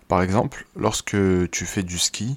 Par 0.09 0.21
exemple, 0.21 0.67
lorsque 0.75 1.17
tu 1.53 1.65
fais 1.65 1.85
du 1.85 1.99
ski 1.99 2.37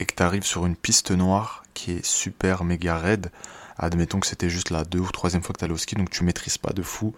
et 0.00 0.06
que 0.06 0.14
tu 0.14 0.22
arrives 0.22 0.46
sur 0.46 0.64
une 0.64 0.74
piste 0.74 1.10
noire 1.10 1.64
qui 1.74 1.92
est 1.92 2.04
super 2.04 2.64
méga 2.64 2.96
raide, 2.96 3.30
admettons 3.76 4.20
que 4.20 4.26
c'était 4.26 4.48
juste 4.48 4.70
la 4.70 4.84
deux 4.84 5.00
ou 5.00 5.10
troisième 5.10 5.42
fois 5.42 5.52
que 5.52 5.58
tu 5.58 5.66
allais 5.66 5.74
au 5.74 5.78
ski, 5.78 5.96
donc 5.96 6.08
tu 6.08 6.24
maîtrises 6.24 6.56
pas 6.56 6.72
de 6.72 6.82
fou, 6.82 7.14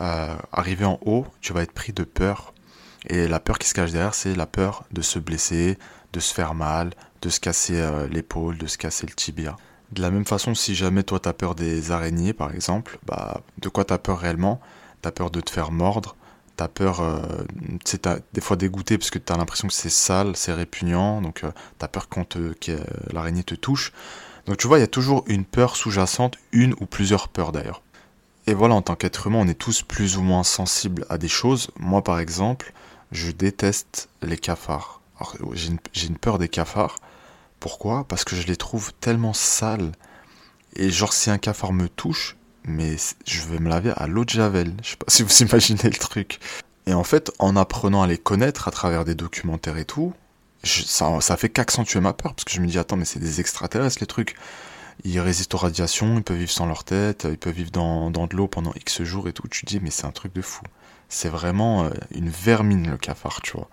euh, 0.00 0.34
arrivé 0.52 0.86
en 0.86 0.98
haut, 1.04 1.26
tu 1.42 1.52
vas 1.52 1.62
être 1.62 1.72
pris 1.72 1.92
de 1.92 2.04
peur. 2.04 2.54
Et 3.08 3.28
la 3.28 3.40
peur 3.40 3.58
qui 3.58 3.68
se 3.68 3.74
cache 3.74 3.92
derrière, 3.92 4.14
c'est 4.14 4.34
la 4.34 4.46
peur 4.46 4.84
de 4.92 5.00
se 5.00 5.18
blesser, 5.18 5.78
de 6.12 6.20
se 6.20 6.34
faire 6.34 6.54
mal, 6.54 6.90
de 7.22 7.28
se 7.28 7.40
casser 7.40 7.80
euh, 7.80 8.06
l'épaule, 8.08 8.58
de 8.58 8.66
se 8.66 8.78
casser 8.78 9.06
le 9.06 9.14
tibia. 9.14 9.56
De 9.92 10.02
la 10.02 10.10
même 10.10 10.24
façon, 10.24 10.54
si 10.54 10.74
jamais 10.74 11.02
toi 11.02 11.18
t'as 11.18 11.32
peur 11.32 11.54
des 11.54 11.90
araignées 11.90 12.32
par 12.32 12.54
exemple, 12.54 12.98
bah 13.06 13.40
de 13.58 13.68
quoi 13.68 13.84
t'as 13.84 13.98
peur 13.98 14.18
réellement? 14.18 14.60
T'as 15.02 15.10
peur 15.10 15.30
de 15.30 15.40
te 15.40 15.50
faire 15.50 15.72
mordre, 15.72 16.14
t'as 16.56 16.68
peur, 16.68 17.00
euh, 17.00 17.20
tu 17.84 17.96
des 18.32 18.40
fois 18.40 18.56
dégoûté 18.56 18.98
parce 18.98 19.10
que 19.10 19.18
t'as 19.18 19.36
l'impression 19.36 19.66
que 19.66 19.74
c'est 19.74 19.90
sale, 19.90 20.36
c'est 20.36 20.52
répugnant, 20.52 21.22
donc 21.22 21.42
euh, 21.42 21.50
t'as 21.78 21.88
peur 21.88 22.08
quand 22.08 22.36
que 22.60 22.78
l'araignée 23.12 23.42
te 23.44 23.54
touche. 23.54 23.92
Donc 24.46 24.58
tu 24.58 24.68
vois, 24.68 24.78
il 24.78 24.82
y 24.82 24.84
a 24.84 24.88
toujours 24.88 25.24
une 25.26 25.44
peur 25.44 25.74
sous-jacente, 25.74 26.36
une 26.52 26.74
ou 26.80 26.86
plusieurs 26.86 27.28
peurs 27.28 27.52
d'ailleurs. 27.52 27.82
Et 28.46 28.54
voilà, 28.54 28.74
en 28.74 28.82
tant 28.82 28.94
qu'être 28.94 29.26
humain, 29.26 29.38
on 29.40 29.48
est 29.48 29.54
tous 29.54 29.82
plus 29.82 30.16
ou 30.16 30.22
moins 30.22 30.44
sensibles 30.44 31.06
à 31.08 31.18
des 31.18 31.28
choses. 31.28 31.70
Moi 31.78 32.04
par 32.04 32.20
exemple, 32.20 32.72
je 33.12 33.30
déteste 33.30 34.08
les 34.22 34.38
cafards 34.38 35.00
j'ai 35.52 36.06
une, 36.06 36.18
peur 36.18 36.38
des 36.38 36.48
cafards. 36.48 36.96
Pourquoi? 37.58 38.04
Parce 38.08 38.24
que 38.24 38.36
je 38.36 38.46
les 38.46 38.56
trouve 38.56 38.92
tellement 39.00 39.32
sales. 39.32 39.92
Et 40.76 40.90
genre, 40.90 41.12
si 41.12 41.30
un 41.30 41.38
cafard 41.38 41.72
me 41.72 41.88
touche, 41.88 42.36
mais 42.64 42.96
je 43.26 43.42
vais 43.42 43.58
me 43.58 43.68
laver 43.68 43.92
à 43.96 44.06
l'eau 44.06 44.24
de 44.24 44.30
javel. 44.30 44.74
Je 44.82 44.90
sais 44.90 44.96
pas 44.96 45.06
si 45.08 45.22
vous 45.22 45.42
imaginez 45.42 45.84
le 45.84 45.98
truc. 45.98 46.40
Et 46.86 46.94
en 46.94 47.04
fait, 47.04 47.30
en 47.38 47.56
apprenant 47.56 48.02
à 48.02 48.06
les 48.06 48.18
connaître 48.18 48.68
à 48.68 48.70
travers 48.70 49.04
des 49.04 49.14
documentaires 49.14 49.76
et 49.76 49.84
tout, 49.84 50.14
ça, 50.62 51.20
ça 51.20 51.36
fait 51.36 51.48
qu'accentuer 51.48 52.00
ma 52.00 52.12
peur. 52.12 52.34
Parce 52.34 52.44
que 52.44 52.52
je 52.52 52.60
me 52.60 52.66
dis, 52.66 52.78
attends, 52.78 52.96
mais 52.96 53.04
c'est 53.04 53.20
des 53.20 53.40
extraterrestres 53.40 53.98
les 54.00 54.06
trucs. 54.06 54.36
Ils 55.04 55.20
résistent 55.20 55.54
aux 55.54 55.58
radiations, 55.58 56.16
ils 56.18 56.22
peuvent 56.22 56.36
vivre 56.36 56.50
sans 56.50 56.66
leur 56.66 56.84
tête, 56.84 57.26
ils 57.30 57.38
peuvent 57.38 57.54
vivre 57.54 57.70
dans, 57.70 58.10
dans 58.10 58.26
de 58.26 58.36
l'eau 58.36 58.48
pendant 58.48 58.72
X 58.74 59.02
jours 59.02 59.28
et 59.28 59.32
tout. 59.32 59.46
Tu 59.48 59.64
te 59.64 59.70
dis, 59.70 59.80
mais 59.80 59.90
c'est 59.90 60.06
un 60.06 60.12
truc 60.12 60.32
de 60.34 60.42
fou. 60.42 60.62
C'est 61.08 61.28
vraiment 61.28 61.84
euh, 61.84 61.90
une 62.12 62.28
vermine 62.28 62.90
le 62.90 62.96
cafard, 62.96 63.40
tu 63.42 63.52
vois. 63.52 63.68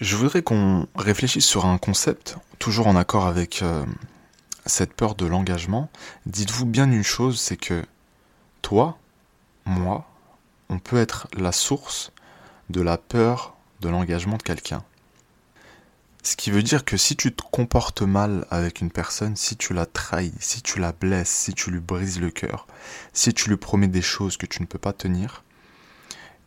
Je 0.00 0.16
voudrais 0.16 0.42
qu'on 0.42 0.88
réfléchisse 0.96 1.46
sur 1.46 1.66
un 1.66 1.78
concept, 1.78 2.36
toujours 2.58 2.88
en 2.88 2.96
accord 2.96 3.26
avec 3.26 3.62
euh, 3.62 3.84
cette 4.66 4.94
peur 4.94 5.14
de 5.14 5.26
l'engagement. 5.26 5.90
Dites-vous 6.26 6.66
bien 6.66 6.90
une 6.90 7.04
chose, 7.04 7.40
c'est 7.40 7.56
que 7.56 7.84
toi, 8.62 8.98
moi, 9.64 10.08
on 10.68 10.78
peut 10.78 10.98
être 10.98 11.28
la 11.36 11.52
source 11.52 12.12
de 12.70 12.80
la 12.80 12.98
peur 12.98 13.54
de 13.80 13.88
l'engagement 13.88 14.38
de 14.38 14.42
quelqu'un. 14.42 14.82
Ce 16.22 16.36
qui 16.36 16.50
veut 16.50 16.62
dire 16.62 16.84
que 16.84 16.96
si 16.96 17.16
tu 17.16 17.34
te 17.34 17.42
comportes 17.42 18.02
mal 18.02 18.46
avec 18.50 18.80
une 18.80 18.90
personne, 18.90 19.34
si 19.34 19.56
tu 19.56 19.74
la 19.74 19.86
trahis, 19.86 20.32
si 20.38 20.62
tu 20.62 20.78
la 20.78 20.92
blesses, 20.92 21.30
si 21.30 21.52
tu 21.52 21.70
lui 21.70 21.80
brises 21.80 22.20
le 22.20 22.30
cœur, 22.30 22.66
si 23.12 23.34
tu 23.34 23.48
lui 23.48 23.56
promets 23.56 23.88
des 23.88 24.02
choses 24.02 24.36
que 24.36 24.46
tu 24.46 24.62
ne 24.62 24.66
peux 24.66 24.78
pas 24.78 24.92
tenir, 24.92 25.42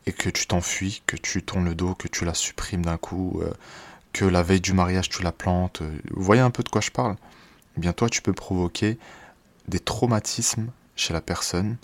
et 0.06 0.14
que 0.14 0.30
tu 0.30 0.48
t'enfuis, 0.48 1.02
que 1.06 1.18
tu 1.18 1.44
tournes 1.44 1.66
le 1.66 1.76
dos, 1.76 1.96
que 1.96 2.08
tu 2.08 2.26
la 2.26 2.34
supprimes 2.34 2.86
d'un 2.86 2.98
coup, 2.98 3.42
euh, 3.42 3.52
que 4.14 4.26
la 4.26 4.44
veille 4.44 4.62
du 4.62 4.74
mariage 4.74 5.10
tu 5.10 5.24
la 5.24 5.32
plantes, 5.32 5.82
euh, 5.82 6.00
vous 6.12 6.24
voyez 6.24 6.42
un 6.42 6.52
peu 6.52 6.64
de 6.64 6.70
quoi 6.70 6.82
je 6.82 6.92
parle 6.92 7.16
Eh 7.78 7.82
bien 7.82 7.94
toi 7.94 8.10
tu 8.10 8.22
peux 8.22 8.34
provoquer 8.34 8.98
des 9.68 9.80
traumatismes 9.80 10.70
chez 10.96 11.14
la 11.14 11.22
personne 11.22 11.78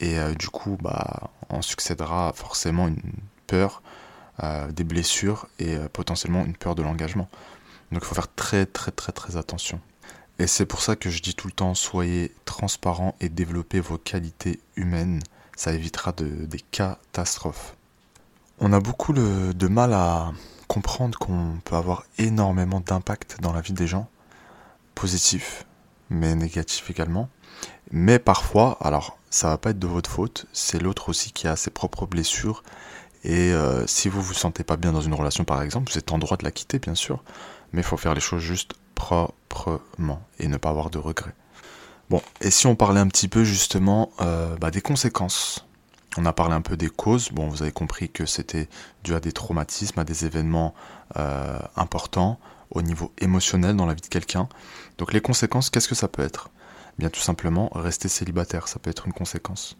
et 0.00 0.18
euh, 0.18 0.32
du 0.34 0.48
coup 0.48 0.78
bah 0.80 1.30
en 1.48 1.60
succédera 1.60 2.32
forcément 2.34 2.88
une 2.88 3.02
peur, 3.46 3.82
des 4.70 4.84
blessures 4.84 5.46
et 5.58 5.76
potentiellement 5.92 6.44
une 6.44 6.56
peur 6.56 6.74
de 6.74 6.82
l'engagement. 6.82 7.28
Donc 7.92 8.02
il 8.02 8.06
faut 8.06 8.14
faire 8.14 8.32
très 8.34 8.66
très 8.66 8.90
très 8.90 9.12
très 9.12 9.36
attention. 9.36 9.80
Et 10.38 10.46
c'est 10.46 10.66
pour 10.66 10.82
ça 10.82 10.96
que 10.96 11.08
je 11.08 11.22
dis 11.22 11.34
tout 11.34 11.46
le 11.46 11.52
temps 11.52 11.74
soyez 11.74 12.32
transparent 12.44 13.14
et 13.20 13.28
développez 13.28 13.80
vos 13.80 13.96
qualités 13.96 14.60
humaines 14.76 15.22
ça 15.56 15.72
évitera 15.72 16.12
des 16.12 16.60
catastrophes. 16.70 17.74
On 18.60 18.72
a 18.72 18.78
beaucoup 18.78 19.12
de 19.12 19.68
mal 19.68 19.92
à 19.94 20.32
comprendre 20.68 21.18
qu'on 21.18 21.58
peut 21.64 21.76
avoir 21.76 22.04
énormément 22.18 22.80
d'impact 22.80 23.40
dans 23.40 23.52
la 23.52 23.62
vie 23.62 23.72
des 23.72 23.86
gens, 23.86 24.08
positif, 24.94 25.64
mais 26.10 26.34
négatif 26.34 26.90
également. 26.90 27.28
Mais 27.90 28.18
parfois, 28.18 28.76
alors 28.80 29.18
ça 29.30 29.48
va 29.48 29.58
pas 29.58 29.70
être 29.70 29.78
de 29.78 29.86
votre 29.86 30.10
faute, 30.10 30.46
c'est 30.52 30.80
l'autre 30.80 31.08
aussi 31.08 31.32
qui 31.32 31.48
a 31.48 31.56
ses 31.56 31.70
propres 31.70 32.06
blessures. 32.06 32.62
Et 33.26 33.52
euh, 33.52 33.84
si 33.88 34.08
vous 34.08 34.22
vous 34.22 34.34
sentez 34.34 34.62
pas 34.62 34.76
bien 34.76 34.92
dans 34.92 35.00
une 35.00 35.12
relation 35.12 35.42
par 35.42 35.60
exemple, 35.60 35.90
vous 35.90 35.98
êtes 35.98 36.12
en 36.12 36.18
droit 36.18 36.36
de 36.36 36.44
la 36.44 36.52
quitter 36.52 36.78
bien 36.78 36.94
sûr, 36.94 37.24
mais 37.72 37.80
il 37.80 37.84
faut 37.84 37.96
faire 37.96 38.14
les 38.14 38.20
choses 38.20 38.40
juste 38.40 38.74
proprement 38.94 40.22
et 40.38 40.46
ne 40.46 40.56
pas 40.56 40.70
avoir 40.70 40.90
de 40.90 40.98
regrets. 40.98 41.34
Bon, 42.08 42.22
et 42.40 42.52
si 42.52 42.68
on 42.68 42.76
parlait 42.76 43.00
un 43.00 43.08
petit 43.08 43.26
peu 43.26 43.42
justement 43.42 44.12
euh, 44.20 44.56
bah, 44.58 44.70
des 44.70 44.80
conséquences 44.80 45.66
On 46.16 46.24
a 46.24 46.32
parlé 46.32 46.54
un 46.54 46.60
peu 46.60 46.76
des 46.76 46.88
causes. 46.88 47.30
Bon, 47.32 47.48
vous 47.48 47.62
avez 47.62 47.72
compris 47.72 48.08
que 48.08 48.26
c'était 48.26 48.68
dû 49.02 49.12
à 49.12 49.18
des 49.18 49.32
traumatismes, 49.32 49.98
à 49.98 50.04
des 50.04 50.24
événements 50.24 50.72
euh, 51.16 51.58
importants 51.74 52.38
au 52.70 52.80
niveau 52.80 53.12
émotionnel 53.18 53.74
dans 53.74 53.86
la 53.86 53.94
vie 53.94 54.02
de 54.02 54.06
quelqu'un. 54.06 54.48
Donc 54.98 55.12
les 55.12 55.20
conséquences, 55.20 55.68
qu'est-ce 55.68 55.88
que 55.88 55.96
ça 55.96 56.06
peut 56.06 56.22
être? 56.22 56.50
Eh 56.90 57.00
Bien 57.00 57.10
tout 57.10 57.20
simplement, 57.20 57.70
rester 57.74 58.08
célibataire, 58.08 58.68
ça 58.68 58.78
peut 58.78 58.90
être 58.90 59.06
une 59.06 59.12
conséquence. 59.12 59.76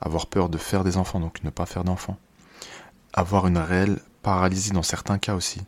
Avoir 0.00 0.26
peur 0.26 0.48
de 0.48 0.58
faire 0.58 0.84
des 0.84 0.96
enfants, 0.96 1.18
donc 1.18 1.42
ne 1.42 1.50
pas 1.50 1.66
faire 1.66 1.82
d'enfants. 1.82 2.18
Avoir 3.12 3.46
une 3.46 3.58
réelle 3.58 4.00
paralysie 4.22 4.72
dans 4.72 4.82
certains 4.82 5.18
cas 5.18 5.34
aussi, 5.34 5.62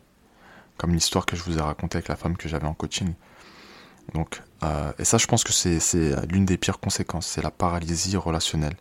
comme 0.76 0.92
l'histoire 0.92 1.26
que 1.26 1.36
je 1.36 1.42
vous 1.42 1.58
ai 1.58 1.60
racontée 1.60 1.96
avec 1.96 2.08
la 2.08 2.16
femme 2.16 2.36
que 2.36 2.48
j'avais 2.48 2.66
en 2.66 2.74
coaching. 2.74 3.14
Donc, 4.14 4.42
euh, 4.62 4.92
et 4.98 5.04
ça, 5.04 5.18
je 5.18 5.26
pense 5.26 5.44
que 5.44 5.52
c'est 5.52 5.78
l'une 6.30 6.44
des 6.44 6.56
pires 6.56 6.80
conséquences, 6.80 7.26
c'est 7.26 7.42
la 7.42 7.50
paralysie 7.50 8.16
relationnelle. 8.16 8.76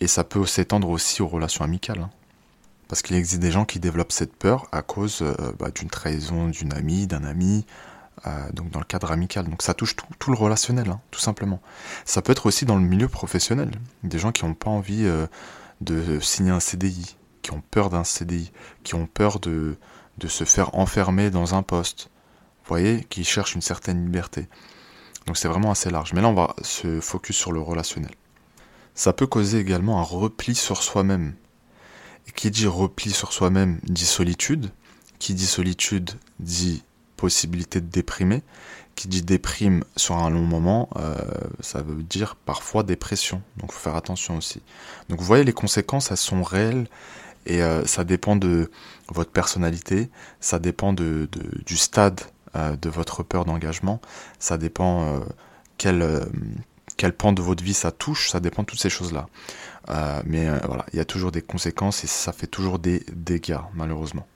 Et 0.00 0.06
ça 0.06 0.24
peut 0.24 0.44
s'étendre 0.46 0.88
aussi 0.88 1.22
aux 1.22 1.28
relations 1.28 1.64
amicales. 1.64 2.00
Hein. 2.00 2.10
Parce 2.88 3.02
qu'il 3.02 3.16
existe 3.16 3.40
des 3.40 3.50
gens 3.50 3.64
qui 3.64 3.80
développent 3.80 4.12
cette 4.12 4.36
peur 4.36 4.66
à 4.72 4.82
cause 4.82 5.22
euh, 5.22 5.34
bah, 5.58 5.70
d'une 5.70 5.88
trahison 5.88 6.48
d'une 6.48 6.72
amie, 6.74 7.06
d'un 7.06 7.24
ami, 7.24 7.64
euh, 8.26 8.30
donc 8.52 8.70
dans 8.70 8.80
le 8.80 8.84
cadre 8.84 9.10
amical. 9.10 9.48
Donc 9.48 9.62
ça 9.62 9.74
touche 9.74 9.96
tout, 9.96 10.30
le 10.30 10.36
relationnel, 10.36 10.90
hein, 10.90 11.00
tout 11.10 11.20
simplement. 11.20 11.60
Ça 12.04 12.20
peut 12.20 12.32
être 12.32 12.46
aussi 12.46 12.66
dans 12.66 12.76
le 12.76 12.82
milieu 12.82 13.08
professionnel. 13.08 13.70
Des 14.02 14.18
gens 14.18 14.32
qui 14.32 14.44
n'ont 14.44 14.54
pas 14.54 14.70
envie 14.70 15.08
de 15.80 16.20
signer 16.20 16.50
un 16.50 16.60
CDI, 16.60 17.16
qui 17.42 17.52
ont 17.52 17.62
peur 17.70 17.90
d'un 17.90 18.04
CDI, 18.04 18.52
qui 18.84 18.94
ont 18.94 19.06
peur 19.06 19.40
de, 19.40 19.76
de 20.18 20.28
se 20.28 20.44
faire 20.44 20.74
enfermer 20.74 21.30
dans 21.30 21.54
un 21.54 21.62
poste, 21.62 22.10
vous 22.64 22.68
voyez, 22.68 23.04
qui 23.10 23.24
cherchent 23.24 23.54
une 23.54 23.62
certaine 23.62 24.04
liberté. 24.04 24.48
Donc 25.26 25.36
c'est 25.36 25.48
vraiment 25.48 25.70
assez 25.70 25.90
large. 25.90 26.12
Mais 26.12 26.20
là, 26.20 26.28
on 26.28 26.34
va 26.34 26.54
se 26.62 27.00
focus 27.00 27.36
sur 27.36 27.52
le 27.52 27.60
relationnel. 27.60 28.12
Ça 28.94 29.12
peut 29.12 29.26
causer 29.26 29.58
également 29.58 30.00
un 30.00 30.04
repli 30.04 30.54
sur 30.54 30.82
soi-même. 30.82 31.34
Et 32.28 32.32
qui 32.32 32.50
dit 32.50 32.66
repli 32.66 33.10
sur 33.10 33.32
soi-même 33.32 33.80
dit 33.84 34.06
solitude. 34.06 34.70
Qui 35.18 35.34
dit 35.34 35.46
solitude 35.46 36.12
dit 36.40 36.84
possibilité 37.16 37.80
de 37.80 37.86
déprimer. 37.86 38.42
Qui 38.94 39.08
dit 39.08 39.22
déprime 39.22 39.84
sur 39.96 40.16
un 40.16 40.28
long 40.28 40.44
moment, 40.44 40.90
euh, 40.96 41.16
ça 41.60 41.80
veut 41.80 42.02
dire 42.02 42.36
parfois 42.36 42.82
dépression. 42.82 43.42
Donc 43.56 43.70
il 43.70 43.74
faut 43.74 43.80
faire 43.80 43.96
attention 43.96 44.36
aussi. 44.36 44.60
Donc 45.08 45.18
vous 45.18 45.24
voyez, 45.24 45.44
les 45.44 45.54
conséquences, 45.54 46.10
elles 46.10 46.16
sont 46.16 46.42
réelles 46.42 46.88
et 47.46 47.62
euh, 47.62 47.84
ça 47.86 48.04
dépend 48.04 48.36
de 48.36 48.70
votre 49.08 49.30
personnalité, 49.30 50.10
ça 50.40 50.58
dépend 50.58 50.92
du 50.92 51.28
stade 51.76 52.20
euh, 52.56 52.76
de 52.76 52.88
votre 52.88 53.22
peur 53.22 53.44
d'engagement, 53.44 54.00
ça 54.38 54.58
dépend 54.58 55.04
euh, 55.04 55.20
quel, 55.78 56.26
quel 56.96 57.12
pan 57.12 57.32
de 57.32 57.42
votre 57.42 57.64
vie 57.64 57.74
ça 57.74 57.90
touche, 57.90 58.30
ça 58.30 58.40
dépend 58.40 58.62
de 58.62 58.68
toutes 58.68 58.80
ces 58.80 58.90
choses-là. 58.90 59.26
mais 60.24 60.46
voilà, 60.66 60.86
il 60.92 60.96
y 60.96 61.00
a 61.00 61.04
toujours 61.04 61.32
des 61.32 61.42
conséquences 61.42 62.04
et 62.04 62.06
ça 62.06 62.32
fait 62.32 62.46
toujours 62.46 62.78
des 62.78 63.04
dégâts, 63.12 63.60
malheureusement. 63.74 64.26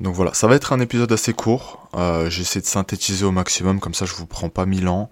Donc 0.00 0.14
voilà, 0.14 0.34
ça 0.34 0.48
va 0.48 0.56
être 0.56 0.72
un 0.72 0.80
épisode 0.80 1.12
assez 1.12 1.32
court. 1.32 1.88
J'essaie 2.28 2.60
de 2.60 2.66
synthétiser 2.66 3.24
au 3.24 3.30
maximum, 3.30 3.78
comme 3.78 3.94
ça 3.94 4.04
je 4.04 4.14
vous 4.14 4.26
prends 4.26 4.48
pas 4.48 4.66
mille 4.66 4.88
ans. 4.88 5.08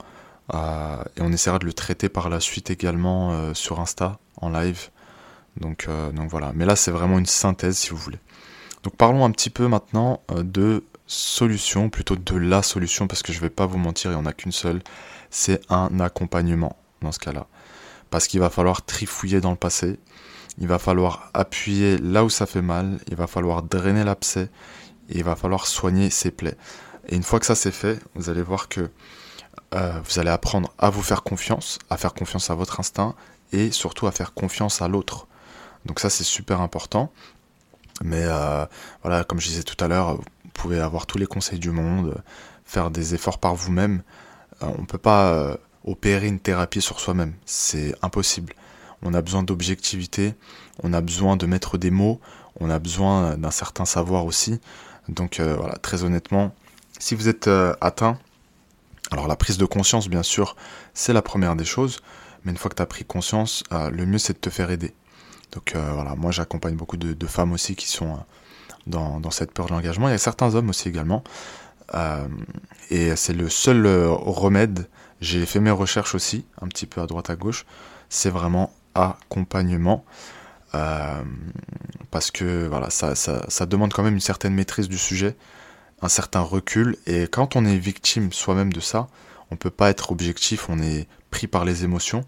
et 0.53 1.21
on 1.21 1.31
essaiera 1.31 1.61
de 1.61 1.67
le 1.67 1.73
traiter 1.73 2.09
par 2.09 2.29
la 2.29 2.41
suite 2.41 2.71
également 2.71 3.55
sur 3.55 3.79
Insta, 3.79 4.19
en 4.39 4.49
live. 4.49 4.91
Donc, 5.57 5.89
donc 6.15 6.31
voilà, 6.31 6.53
mais 6.55 6.65
là 6.65 6.77
c'est 6.77 6.91
vraiment 6.91 7.19
une 7.19 7.27
synthèse 7.27 7.77
si 7.77 7.91
vous 7.91 7.97
voulez. 7.97 8.19
Donc 8.83 8.97
parlons 8.97 9.25
un 9.25 9.31
petit 9.31 9.51
peu 9.51 9.69
maintenant 9.69 10.23
de 10.31 10.85
solution, 11.07 11.91
plutôt 11.91 12.17
de 12.17 12.37
la 12.37 12.63
solution, 12.63 13.07
parce 13.09 13.23
que 13.23 13.33
je 13.33 13.41
vais 13.41 13.51
pas 13.51 13.67
vous 13.67 13.79
mentir, 13.79 14.11
il 14.11 14.15
n'y 14.15 14.21
en 14.21 14.27
a 14.27 14.33
qu'une 14.33 14.53
seule, 14.53 14.81
c'est 15.29 15.61
un 15.69 16.01
accompagnement 16.01 16.77
dans 17.03 17.13
ce 17.13 17.19
cas-là. 17.19 17.47
Parce 18.11 18.29
qu'il 18.29 18.41
va 18.41 18.49
falloir 18.49 18.85
trifouiller 18.85 19.41
dans 19.41 19.51
le 19.51 19.57
passé, 19.57 19.99
il 20.59 20.69
va 20.69 20.79
falloir 20.79 21.31
appuyer 21.35 21.99
là 21.99 22.25
où 22.25 22.31
ça 22.31 22.47
fait 22.47 22.63
mal, 22.63 23.01
il 23.09 23.17
va 23.17 23.27
falloir 23.27 23.63
drainer 23.63 24.05
l'abcès, 24.05 24.49
il 25.09 25.25
va 25.25 25.37
falloir 25.37 25.67
soigner 25.67 26.11
ses 26.11 26.31
plaies. 26.31 26.57
Et 27.09 27.17
une 27.17 27.23
fois 27.23 27.41
que 27.41 27.47
ça 27.47 27.55
c'est 27.55 27.73
fait, 27.73 27.99
vous 28.15 28.31
allez 28.31 28.43
voir 28.43 28.69
que 28.69 28.91
euh, 29.75 30.01
vous 30.05 30.19
allez 30.19 30.31
apprendre 30.31 30.73
à 30.79 30.91
vous 30.91 31.03
faire 31.03 31.23
confiance, 31.23 31.79
à 31.91 31.97
faire 31.97 32.15
confiance 32.15 32.51
à 32.51 32.55
votre 32.55 32.79
instinct, 32.79 33.15
et 33.53 33.73
surtout 33.73 34.07
à 34.07 34.13
faire 34.13 34.33
confiance 34.33 34.81
à 34.81 34.89
l'autre. 34.89 35.27
Donc 35.87 36.01
ça 36.01 36.11
c'est 36.11 36.25
super 36.25 36.61
important. 36.61 37.13
Mais 38.03 38.25
euh, 38.25 38.65
voilà, 39.03 39.25
comme 39.25 39.41
je 39.41 39.49
disais 39.49 39.63
tout 39.63 39.83
à 39.83 39.89
l'heure, 39.89 40.17
vous 40.17 40.51
pouvez 40.55 40.81
avoir 40.81 41.07
tous 41.07 41.19
les 41.19 41.27
conseils 41.27 41.59
du 41.59 41.71
monde, 41.71 42.23
faire 42.65 42.91
des 42.91 43.15
efforts 43.15 43.39
par 43.39 43.55
vous-même. 43.55 44.03
Euh, 44.63 44.71
on 44.79 44.83
ne 44.83 44.87
peut 44.87 44.99
pas 44.99 45.33
euh, 45.33 45.57
opérer 45.85 46.27
une 46.27 46.41
thérapie 46.41 46.81
sur 46.81 47.01
soi-même, 47.01 47.35
c'est 47.45 47.95
impossible. 48.03 48.55
On 49.03 49.15
a 49.15 49.23
besoin 49.23 49.43
d'objectivité, 49.43 50.35
on 50.83 50.93
a 50.93 51.01
besoin 51.01 51.37
de 51.37 51.47
mettre 51.47 51.79
des 51.79 51.91
mots, 51.91 52.21
on 52.59 52.69
a 52.69 52.79
besoin 52.79 53.37
d'un 53.37 53.51
certain 53.51 53.85
savoir 53.87 54.27
aussi. 54.27 54.61
Donc 55.09 55.41
voilà, 55.41 55.77
très 55.79 56.05
honnêtement, 56.05 56.55
si 56.99 57.15
vous 57.15 57.29
êtes 57.29 57.49
atteint, 57.81 58.19
alors 59.11 59.27
la 59.27 59.37
prise 59.37 59.57
de 59.57 59.65
conscience, 59.65 60.09
bien 60.09 60.23
sûr, 60.23 60.55
c'est 60.93 61.15
la 61.15 61.23
première 61.23 61.57
des 61.57 61.65
choses, 61.65 62.01
mais 62.45 62.53
une 62.53 62.59
fois 62.59 62.71
que 62.71 62.77
tu 62.77 62.83
as 62.83 62.87
pris 62.87 63.07
conscience, 63.07 63.65
le 63.71 64.05
mieux 64.05 64.19
c'est 64.19 64.35
de 64.35 64.39
te 64.39 64.51
faire 64.51 64.71
aider. 64.71 64.93
Donc 65.53 65.73
voilà, 65.75 66.15
moi 66.17 66.31
j'accompagne 66.31 66.77
beaucoup 66.77 66.97
de, 66.97 67.27
femmes 67.27 67.53
aussi 67.53 67.75
qui 67.75 67.89
sont 67.89 68.19
dans, 68.87 69.31
cette 69.31 69.53
peur 69.53 69.67
de 69.67 69.73
l'engagement. 69.73 70.09
Il 70.09 70.13
y 70.13 70.15
a 70.15 70.19
certains 70.19 70.55
hommes 70.55 70.71
aussi 70.71 70.89
également. 70.89 71.25
Euh, 71.95 72.27
et 72.91 73.17
c'est 73.17 73.33
le 73.33 73.49
seul 73.49 73.87
euh, 73.87 74.11
remède. 74.11 74.89
J'ai 75.21 75.45
fait 75.47 75.61
mes 75.61 75.71
recherches 75.71 76.15
aussi, 76.15 76.45
un 76.61 76.69
petit 76.69 76.87
peu 76.87 77.01
à 77.01 77.07
droite 77.07 77.31
à 77.31 77.37
gauche. 77.37 77.67
C'est 78.09 78.31
vraiment 78.31 78.73
accompagnement. 78.95 80.05
Euh, 80.75 81.23
parce 82.11 82.31
que 82.31 82.67
voilà, 82.69 82.91
ça, 82.91 83.15
ça, 83.17 83.45
ça, 83.49 83.67
demande 83.67 83.93
quand 83.93 84.05
même 84.05 84.15
une 84.15 84.21
certaine 84.21 84.55
maîtrise 84.55 84.89
du 84.89 84.99
sujet, 84.99 85.37
un 86.01 86.09
certain 86.09 86.41
recul. 86.41 86.97
Et 87.07 87.25
quand 87.25 87.57
on 87.57 87.65
est 87.65 87.77
victime 87.77 88.33
soi-même 88.33 88.73
de 88.73 88.81
ça, 88.81 89.09
on 89.51 89.57
peut 89.57 89.71
pas 89.71 89.91
être 89.91 90.13
objectif, 90.13 90.69
on 90.69 90.79
est 90.79 91.09
pris 91.33 91.49
par 91.49 91.65
les 91.65 91.83
émotions. 91.83 92.25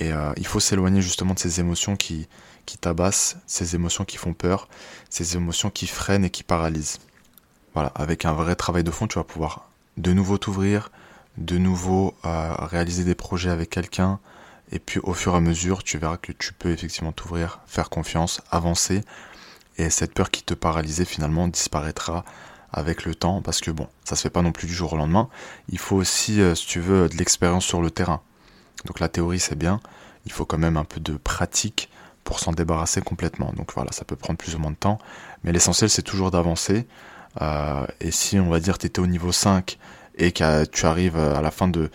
Et 0.00 0.10
il 0.36 0.46
faut 0.46 0.60
s'éloigner 0.60 1.00
justement 1.02 1.34
de 1.34 1.38
ces 1.38 1.60
émotions 1.60 1.96
qui, 1.96 2.28
qui 2.66 2.76
tabassent, 2.76 3.38
ces 3.46 3.74
émotions 3.74 4.04
qui 4.04 4.18
font 4.18 4.34
peur, 4.34 4.68
ces 5.08 5.36
émotions 5.36 5.70
qui 5.70 5.86
freinent 5.86 6.24
et 6.24 6.30
qui 6.30 6.42
paralysent. 6.42 6.98
Voilà, 7.72 7.90
avec 7.94 8.26
un 8.26 8.32
vrai 8.32 8.56
travail 8.56 8.84
de 8.84 8.90
fond, 8.90 9.06
tu 9.06 9.18
vas 9.18 9.24
pouvoir 9.24 9.70
de 9.96 10.12
nouveau 10.12 10.36
t'ouvrir, 10.36 10.90
de 11.38 11.56
nouveau 11.56 12.14
euh, 12.24 12.54
réaliser 12.58 13.04
des 13.04 13.14
projets 13.14 13.50
avec 13.50 13.70
quelqu'un, 13.70 14.20
et 14.70 14.78
puis 14.78 15.00
au 15.02 15.14
fur 15.14 15.32
et 15.34 15.36
à 15.36 15.40
mesure, 15.40 15.82
tu 15.82 15.96
verras 15.96 16.18
que 16.18 16.32
tu 16.32 16.52
peux 16.52 16.70
effectivement 16.70 17.12
t'ouvrir, 17.12 17.60
faire 17.66 17.88
confiance, 17.88 18.42
avancer, 18.50 19.02
et 19.78 19.90
cette 19.90 20.12
peur 20.12 20.30
qui 20.30 20.42
te 20.42 20.54
paralysait 20.54 21.04
finalement 21.04 21.48
disparaîtra 21.48 22.24
avec 22.72 23.04
le 23.04 23.14
temps, 23.14 23.40
parce 23.40 23.60
que 23.60 23.70
bon, 23.70 23.88
ça 24.04 24.14
se 24.16 24.22
fait 24.22 24.30
pas 24.30 24.42
non 24.42 24.52
plus 24.52 24.66
du 24.66 24.74
jour 24.74 24.92
au 24.92 24.96
lendemain. 24.96 25.28
Il 25.70 25.78
faut 25.78 25.96
aussi, 25.96 26.40
euh, 26.40 26.54
si 26.54 26.66
tu 26.66 26.80
veux, 26.80 27.08
de 27.08 27.16
l'expérience 27.16 27.64
sur 27.64 27.80
le 27.80 27.90
terrain. 27.90 28.20
Donc 28.86 29.00
la 29.00 29.08
théorie 29.08 29.40
c'est 29.40 29.58
bien, 29.58 29.80
il 30.26 30.32
faut 30.32 30.44
quand 30.44 30.58
même 30.58 30.76
un 30.76 30.84
peu 30.84 31.00
de 31.00 31.16
pratique 31.16 31.90
pour 32.24 32.40
s'en 32.40 32.52
débarrasser 32.52 33.00
complètement. 33.00 33.52
Donc 33.56 33.72
voilà, 33.74 33.92
ça 33.92 34.04
peut 34.04 34.16
prendre 34.16 34.38
plus 34.38 34.54
ou 34.54 34.58
moins 34.58 34.70
de 34.70 34.76
temps, 34.76 34.98
mais 35.44 35.52
l'essentiel 35.52 35.90
c'est 35.90 36.02
toujours 36.02 36.30
d'avancer. 36.30 36.86
Euh, 37.40 37.86
et 38.00 38.10
si 38.10 38.38
on 38.38 38.48
va 38.48 38.60
dire 38.60 38.78
tu 38.78 38.86
étais 38.86 39.00
au 39.00 39.06
niveau 39.06 39.32
5 39.32 39.78
et 40.16 40.32
que 40.32 40.64
tu 40.66 40.86
arrives 40.86 41.16
à 41.16 41.40
la 41.40 41.50
fin 41.50 41.68
de, 41.68 41.90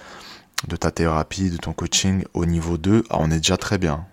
ta 0.79 0.91
thérapie, 0.91 1.49
de 1.49 1.57
ton 1.57 1.73
coaching 1.73 2.23
au 2.33 2.45
niveau 2.45 2.77
2, 2.77 3.03
ah, 3.09 3.17
on 3.19 3.29
est 3.31 3.37
déjà 3.37 3.57
très 3.57 3.77
bien. 3.77 4.05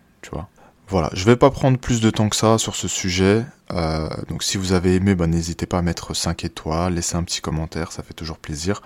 Voilà, 0.88 1.08
je 1.12 1.24
vais 1.24 1.36
pas 1.36 1.50
prendre 1.50 1.78
plus 1.78 2.00
de 2.00 2.10
temps 2.10 2.28
que 2.28 2.34
ça 2.34 2.58
sur 2.58 2.74
ce 2.74 2.88
sujet. 2.88 3.44
Euh, 3.70 4.08
donc 4.28 4.42
si 4.42 4.58
vous 4.58 4.72
avez 4.72 4.96
aimé, 4.96 5.14
bah, 5.14 5.28
n'hésitez 5.28 5.64
pas 5.64 5.78
à 5.78 5.82
mettre 5.82 6.14
5 6.14 6.44
étoiles, 6.44 6.94
laisser 6.94 7.14
un 7.14 7.22
petit 7.22 7.40
commentaire, 7.40 7.92
ça 7.92 8.02
fait 8.02 8.12
toujours 8.12 8.38
plaisir. 8.38 8.82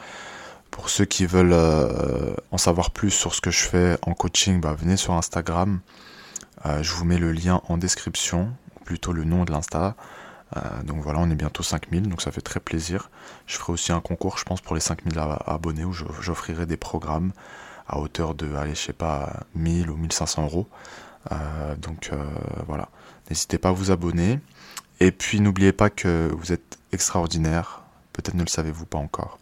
Pour 0.75 0.91
ceux 0.91 1.05
qui 1.05 1.25
veulent 1.25 1.53
euh, 1.53 2.35
en 2.51 2.59
savoir 2.59 2.91
plus 2.91 3.13
sur 3.13 3.33
ce 3.33 3.41
que 3.41 3.53
je 3.53 3.63
fais 3.63 3.97
en 4.03 4.13
coaching, 4.13 4.61
bah, 4.61 4.75
venez 4.75 4.97
sur 4.97 5.13
Instagram. 5.13 5.79
Euh, 6.67 6.83
je 6.83 6.93
vous 6.95 7.05
mets 7.05 7.17
le 7.17 7.31
lien 7.31 7.63
en 7.69 7.77
description, 7.77 8.53
plutôt 8.85 9.13
le 9.13 9.23
nom 9.23 9.45
de 9.45 9.53
l'Insta. 9.53 9.95
Euh, 10.57 10.61
donc 10.83 11.01
voilà, 11.01 11.21
on 11.21 11.31
est 11.31 11.37
bientôt 11.37 11.63
5000, 11.63 12.09
donc 12.09 12.21
ça 12.21 12.33
fait 12.33 12.41
très 12.41 12.59
plaisir. 12.59 13.09
Je 13.47 13.57
ferai 13.57 13.73
aussi 13.73 13.93
un 13.93 14.01
concours, 14.01 14.37
je 14.37 14.43
pense, 14.43 14.61
pour 14.61 14.75
les 14.75 14.81
5000 14.81 15.17
abonnés 15.47 15.85
où 15.85 15.93
j'offrirai 15.93 16.67
des 16.67 16.77
programmes 16.77 17.31
à 17.87 18.01
hauteur 18.01 18.35
de, 18.35 18.53
allez, 18.57 18.75
je 18.75 18.81
sais 18.81 18.93
pas, 18.93 19.45
1000 19.55 19.91
ou 19.91 19.97
1500 19.97 20.43
euros. 20.43 20.69
Donc 21.79 22.11
voilà, 22.67 22.89
n'hésitez 23.31 23.59
pas 23.59 23.69
à 23.69 23.73
vous 23.73 23.93
abonner. 23.93 24.41
Et 24.99 25.13
puis 25.13 25.41
n'oubliez 25.41 25.73
pas 25.73 25.89
que 25.89 26.33
vous 26.37 26.53
êtes 26.53 26.79
extraordinaire, 26.91 27.83
peut-être 28.13 28.35
ne 28.35 28.43
le 28.43 28.49
savez-vous 28.49 28.87
pas 28.87 28.99
encore. 28.99 29.39